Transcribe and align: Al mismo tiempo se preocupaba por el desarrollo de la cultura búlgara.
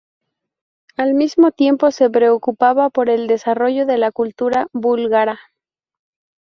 Al 0.97 1.13
mismo 1.13 1.51
tiempo 1.51 1.91
se 1.91 2.09
preocupaba 2.09 2.89
por 2.89 3.07
el 3.07 3.27
desarrollo 3.27 3.85
de 3.85 3.99
la 3.99 4.11
cultura 4.11 4.67
búlgara. 4.73 5.39